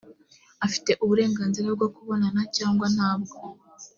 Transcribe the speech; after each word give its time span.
afite 0.65 0.91
uburenganzira 1.03 1.67
bwo 1.75 1.87
kubonana 1.95 2.41
cyangwa 2.57 2.85
ntabwo 2.95 3.35